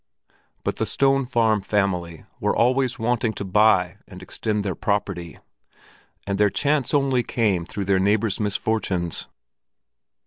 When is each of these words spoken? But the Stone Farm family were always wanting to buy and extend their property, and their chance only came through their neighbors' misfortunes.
But 0.63 0.77
the 0.77 0.87
Stone 0.87 1.25
Farm 1.27 1.61
family 1.61 2.25
were 2.39 2.55
always 2.57 2.97
wanting 2.97 3.33
to 3.33 3.45
buy 3.45 3.97
and 4.07 4.23
extend 4.23 4.65
their 4.65 4.73
property, 4.73 5.37
and 6.25 6.39
their 6.39 6.49
chance 6.49 6.91
only 6.91 7.21
came 7.21 7.65
through 7.65 7.85
their 7.85 7.99
neighbors' 7.99 8.39
misfortunes. 8.39 9.27